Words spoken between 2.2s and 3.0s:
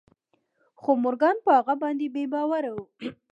باوره و